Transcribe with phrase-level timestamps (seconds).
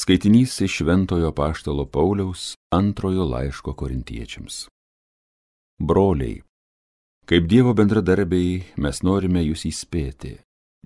[0.00, 4.68] Skaitinys iš Šventojo Paštalo Pauliaus antrojo laiško korintiečiams.
[5.78, 6.40] Broliai,
[7.28, 10.32] kaip Dievo bendradarbiai mes norime jūs įspėti,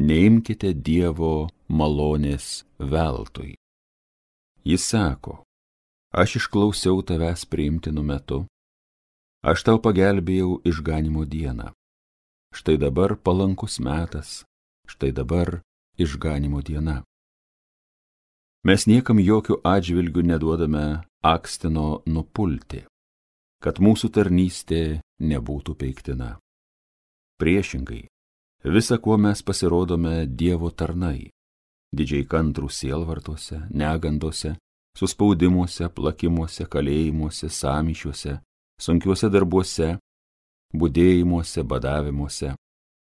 [0.03, 3.55] neimkite Dievo malonės veltui.
[4.67, 5.45] Jis sako,
[6.11, 8.43] aš išklausiau tavęs priimtinu metu,
[9.47, 11.71] aš tau pagelbėjau išganimo dieną.
[12.51, 14.43] Štai dabar palankus metas,
[14.91, 15.61] štai dabar
[16.03, 17.05] išganimo diena.
[18.65, 22.79] Mes niekam jokių atžvilgių neduodame akstino nupulti,
[23.61, 26.39] kad mūsų tarnystė nebūtų peiktina.
[27.37, 28.07] Priešingai,
[28.65, 31.29] visa, kuo mes pasirodome Dievo tarnai,
[31.93, 34.55] didžiai kantrų sielvartuose, negandose,
[34.97, 38.39] suspaudimuose, plakimuose, kalėjimuose, samyšiuose,
[38.81, 39.95] sunkiuose darbuose,
[40.73, 42.55] būdėjimuose, badavimuose,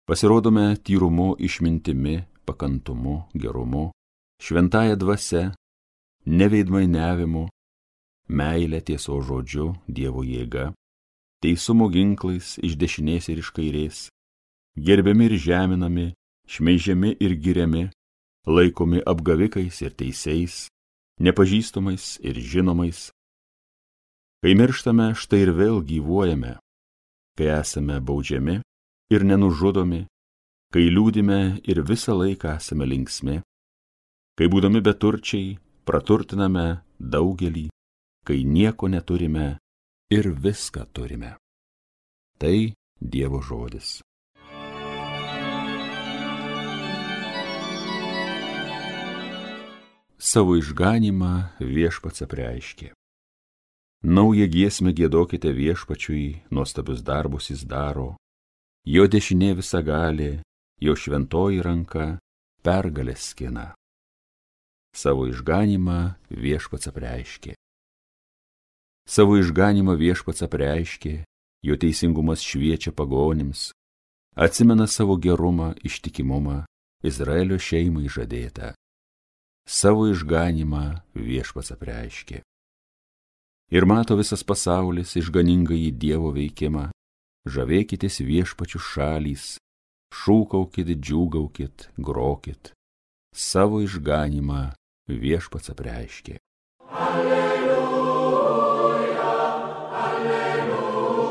[0.05, 3.95] pasirodome tyrumu, išmintimi, pakantumu, gerumu,
[4.42, 5.55] šventąją dvasę,
[6.27, 7.48] neveidmainiavimu,
[8.29, 10.73] meilę tieso žodžiu, Dievo jėga,
[11.43, 13.98] teisumo ginklais iš dešinės ir iš kairės,
[14.76, 16.07] gerbiami ir žeminami,
[16.46, 17.85] šmeižiami ir giriami,
[18.46, 20.68] laikomi apgavikais ir teisėjais,
[21.20, 23.10] nepažįstamais ir žinomais.
[24.38, 26.59] Kai mirštame, štai ir vėl gyvuojame,
[27.37, 28.60] kai esame baudžiami
[29.10, 30.07] ir nenužudomi,
[30.73, 33.41] kai liūdime ir visą laiką esame linksmi,
[34.39, 37.65] kai būdami beturčiai praturtiname daugelį,
[38.23, 39.57] kai nieko neturime
[40.15, 41.35] ir viską turime.
[42.39, 43.99] Tai Dievo žodis.
[50.19, 52.93] Savo išganimą viešpats apreiškė.
[54.03, 58.13] Naują giesmę gėdokite viešpačiui, nuostabius darbus jis daro,
[58.87, 60.31] jo dešinė visa gali,
[60.79, 62.07] jo šventoji ranka
[62.63, 63.73] pergalės skina
[64.97, 67.55] savo išganimą viešpats apreiškė.
[69.09, 71.15] Savo išganimą viešpats apreiškė,
[71.65, 73.71] jo teisingumas šviečia pagonims,
[74.37, 76.65] atsimena savo gerumą, ištikimumą,
[77.03, 78.75] Izraelio šeimai žadėtą.
[79.69, 80.84] Savo išganimą
[81.15, 82.43] viešpats apreiškė.
[83.69, 86.88] Ir mato visas pasaulis išganingą į Dievo veikimą,
[87.44, 89.44] žavėkitės viešpačių šalys,
[90.15, 92.72] šūkaukit, džiūgaukit, grokit,
[93.38, 94.75] savo išganimą
[95.06, 96.37] viešpats apreiškė.
[96.91, 98.49] Alleluja,
[100.03, 101.28] alleluja,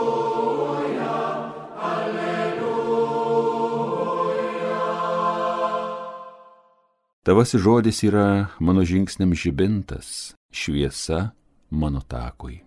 [1.91, 2.77] alleluja.
[7.27, 11.35] Tavasi žodis yra mano žingsniam žibintas, šviesa
[11.69, 12.63] mano takui.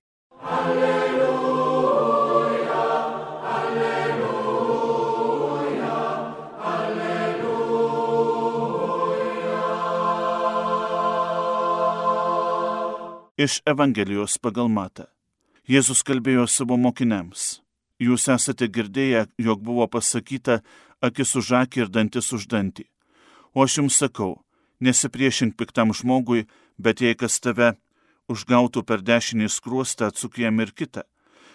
[13.40, 15.06] Iš Evangelijos pagal Matą.
[15.64, 17.62] Jėzus kalbėjo savo mokiniams.
[17.96, 20.58] Jūs esate girdėję, jog buvo pasakyta
[21.00, 22.84] akis už akį ir dantis už dantį.
[23.56, 24.34] O aš jums sakau,
[24.84, 26.42] nesipriešink piktam žmogui,
[26.76, 27.70] bet jei kas tave
[28.28, 31.06] užgautų per dešinį skruostą, atsuk jam ir kitą.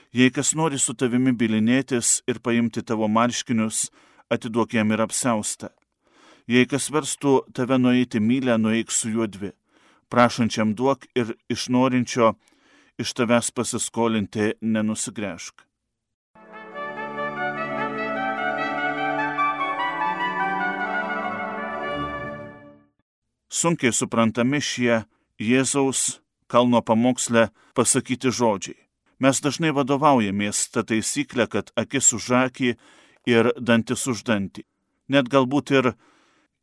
[0.10, 3.92] Jei kas nori su tavimi bilinėtis ir paimti tavo marškinius,
[4.34, 5.70] atiduok jam ir apseustą.
[6.50, 9.54] Jei kas verstų tave nueiti mylę, nueik su juo dvi
[10.10, 12.34] prašančiam duok ir iš norinčio
[12.98, 15.66] iš tavęs pasiskolinti nenusigręžk.
[23.50, 25.06] Sunkiai suprantami šie
[25.40, 26.20] Jėzaus
[26.52, 28.76] kalno pamoksle pasakyti žodžiai.
[29.24, 32.76] Mes dažnai vadovaujamės tą taisyklę, kad akis už akį
[33.32, 34.66] ir dantis už dantį.
[35.08, 35.94] Net galbūt ir,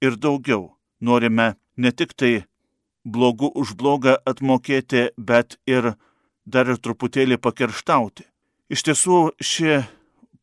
[0.04, 0.76] ir daugiau.
[1.00, 2.44] Norime ne tik tai
[3.04, 5.94] blogu už blogą atmokėti, bet ir
[6.46, 8.26] dar ir truputėlį pakerštauti.
[8.72, 9.82] Iš tiesų, ši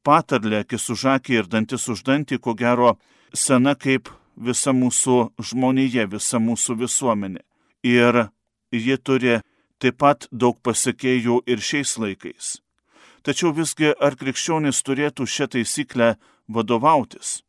[0.04, 2.98] patarlė, akis už akį ir dantis už dantį, ko gero,
[3.34, 7.44] sena kaip visa mūsų žmonėje, visa mūsų visuomenė.
[7.84, 8.30] Ir
[8.72, 9.40] ji turi
[9.80, 12.60] taip pat daug pasiekėjų ir šiais laikais.
[13.24, 16.16] Tačiau visgi ar krikščionis turėtų šią taisyklę
[16.48, 17.42] vadovautis?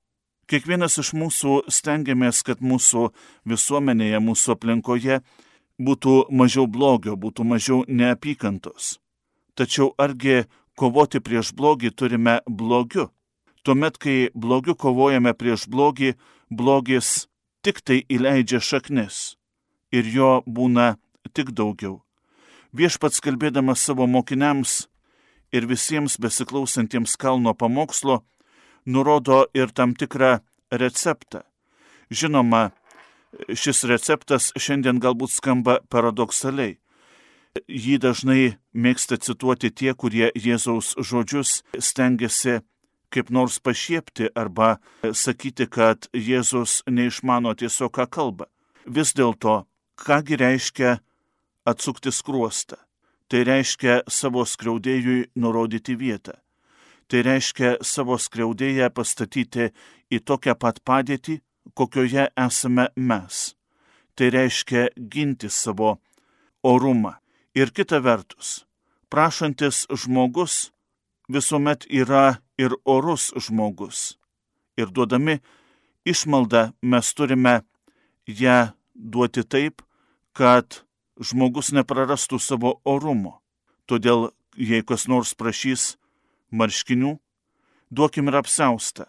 [0.50, 3.04] Kiekvienas iš mūsų stengiamės, kad mūsų
[3.46, 5.20] visuomenėje, mūsų aplinkoje
[5.78, 8.96] būtų mažiau blogio, būtų mažiau neapykantos.
[9.54, 13.12] Tačiau argi kovoti prieš blogį turime blogiu?
[13.62, 16.16] Tuomet, kai blogiu kovojame prieš blogį,
[16.50, 17.28] blogis
[17.62, 19.36] tik tai įleidžia šaknis
[19.94, 20.96] ir jo būna
[21.30, 22.00] tik daugiau.
[22.74, 24.88] Viešpats kalbėdamas savo mokiniams
[25.54, 28.24] ir visiems besiklausantiems kalno pamokslo,
[28.92, 30.38] nurodo ir tam tikrą
[30.82, 31.44] receptą.
[32.10, 32.70] Žinoma,
[33.54, 36.78] šis receptas šiandien galbūt skamba paradoksaliai.
[37.66, 42.60] Jį dažnai mėgsta cituoti tie, kurie Jėzaus žodžius stengiasi
[43.10, 48.46] kaip nors pašiepti arba sakyti, kad Jėzus neišmano tiesiog, ką kalba.
[48.86, 49.64] Vis dėlto,
[49.98, 50.98] kągi reiškia
[51.66, 52.78] atsukti skruostą?
[53.30, 56.34] Tai reiškia savo skriaudėjui nurodyti vietą.
[57.10, 59.72] Tai reiškia savo skriaudėją pastatyti
[60.14, 61.40] į tokią pat padėtį,
[61.74, 63.40] kokioje esame mes.
[64.14, 65.96] Tai reiškia ginti savo
[66.62, 67.16] orumą.
[67.58, 68.62] Ir kita vertus,
[69.10, 70.70] prašantis žmogus
[71.26, 74.14] visuomet yra ir orus žmogus.
[74.78, 75.40] Ir duodami
[76.06, 77.60] išmaldą mes turime
[78.26, 79.82] ją duoti taip,
[80.32, 80.84] kad
[81.18, 83.40] žmogus neprarastų savo orumo.
[83.90, 85.96] Todėl, jei kas nors prašys
[86.50, 87.16] marškinių,
[87.90, 89.06] duokim ir apsaustą,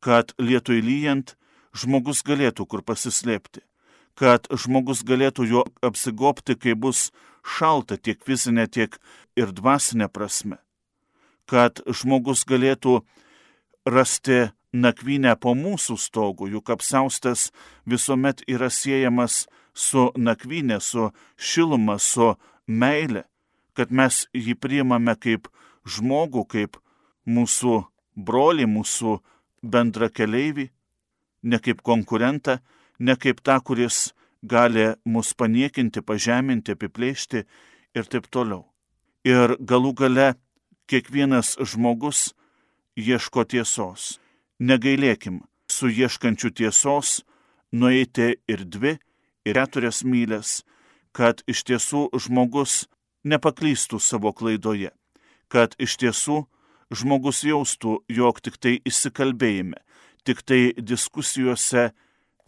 [0.00, 1.34] kad lietui lyjant
[1.76, 3.62] žmogus galėtų kur pasislėpti,
[4.18, 7.10] kad žmogus galėtų jo apsigopti, kai bus
[7.46, 8.98] šalta tiek fizinė, tiek
[9.38, 10.58] ir dvasinė prasme,
[11.46, 13.00] kad žmogus galėtų
[13.88, 17.48] rasti nakvynę po mūsų stogu, juk apsaustas
[17.88, 22.34] visuomet yra siejamas su nakvynė, su šiluma, su
[22.66, 23.24] meile,
[23.72, 25.48] kad mes jį priimame kaip
[25.86, 26.78] žmogų, kaip
[27.28, 27.82] mūsų
[28.16, 29.18] brolį, mūsų
[29.62, 30.68] bendra keliaivį,
[31.42, 32.58] ne kaip konkurentą,
[32.98, 37.44] ne kaip tą, kuris gali mus paniekinti, pažeminti, apiplėšti
[37.94, 38.64] ir taip toliau.
[39.26, 40.28] Ir galų gale
[40.88, 42.32] kiekvienas žmogus
[42.96, 44.18] ieško tiesos.
[44.58, 47.22] Negailėkim su ieškančiu tiesos
[47.72, 48.96] nueiti ir dvi,
[49.44, 50.62] ir keturias mylės,
[51.12, 52.86] kad iš tiesų žmogus
[53.24, 54.90] nepaklystų savo klaidoje,
[55.48, 56.44] kad iš tiesų
[56.94, 59.80] žmogus jaustų, jog tik tai įsikalbėjime,
[60.24, 61.90] tik tai diskusijose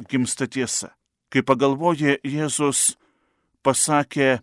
[0.09, 0.95] gimsta tiesa.
[1.31, 2.97] Kai pagalvoja, Jėzus
[3.63, 4.41] pasakė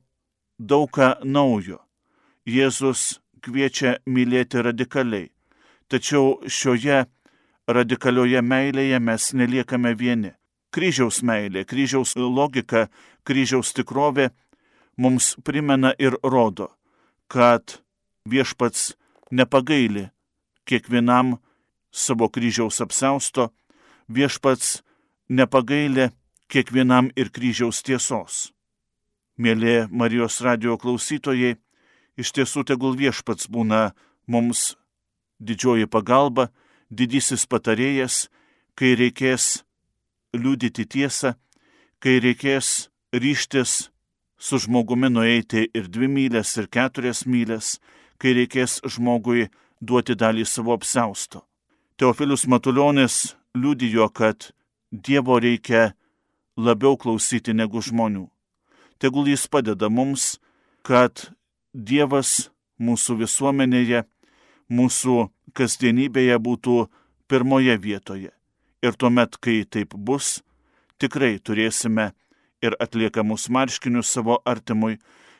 [0.59, 1.81] daug ką naujo.
[2.47, 5.31] Jėzus kviečia mylėti radikaliai.
[5.91, 7.05] Tačiau šioje
[7.67, 10.33] radikalioje meilėje mes neliekame vieni.
[10.71, 12.87] Kryžiaus meilė, kryžiaus logika,
[13.27, 14.29] kryžiaus tikrovė
[14.97, 16.69] mums primena ir rodo,
[17.31, 17.79] kad
[18.27, 18.93] viešpats
[19.31, 20.09] nepagaili
[20.67, 21.37] kiekvienam
[21.91, 23.49] savo kryžiaus apsausto,
[24.11, 24.81] viešpats
[25.29, 26.11] nepagailė
[26.51, 28.51] kiekvienam ir kryžiaus tiesos.
[29.37, 31.57] Mėly Marijos radio klausytojai,
[32.17, 33.91] iš tiesų tegul viešpats būna
[34.27, 34.75] mums
[35.39, 36.49] didžioji pagalba,
[36.89, 38.27] didysis patarėjas,
[38.77, 39.63] kai reikės
[40.33, 41.35] liūdyti tiesą,
[41.99, 43.89] kai reikės ryštis
[44.37, 47.77] su žmogumi nueiti ir dvi mylės, ir keturias mylės,
[48.17, 49.47] kai reikės žmogui
[49.81, 51.43] duoti dalį savo apsausto.
[51.97, 54.51] Teofilius Matuljonis liudijo, kad
[54.91, 55.93] Dievo reikia
[56.57, 58.27] labiau klausyti negu žmonių.
[58.97, 60.37] Tegul jis padeda mums,
[60.81, 61.29] kad
[61.73, 62.49] Dievas
[62.79, 64.05] mūsų visuomenėje,
[64.69, 65.17] mūsų
[65.57, 66.77] kasdienybėje būtų
[67.27, 68.31] pirmoje vietoje.
[68.81, 70.41] Ir tuomet, kai taip bus,
[71.01, 72.11] tikrai turėsime
[72.61, 74.97] ir atliekamus marškinius savo artimui,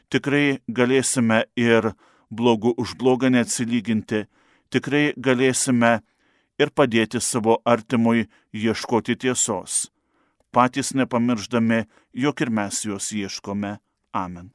[0.10, 1.94] tikrai galėsime ir
[2.32, 4.26] blogų už blogą neatsilyginti,
[4.70, 6.02] tikrai galėsime
[6.60, 9.88] ir padėti savo artimui ieškoti tiesos,
[10.52, 13.78] patys nepamirždami, jog ir mes jos ieškome.
[14.14, 14.52] Amen.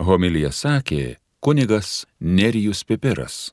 [0.00, 3.50] Homilija sakė kunigas Nerijus Pipiras.